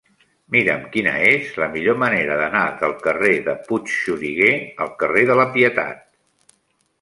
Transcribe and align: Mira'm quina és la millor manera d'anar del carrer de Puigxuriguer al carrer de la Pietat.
Mira'm 0.53 0.85
quina 0.93 1.11
és 1.31 1.51
la 1.63 1.67
millor 1.75 1.99
manera 2.03 2.37
d'anar 2.39 2.63
del 2.79 2.95
carrer 3.03 3.35
de 3.49 3.55
Puigxuriguer 3.69 4.57
al 4.87 4.91
carrer 5.05 5.23
de 5.33 5.37
la 5.43 5.47
Pietat. 5.59 6.03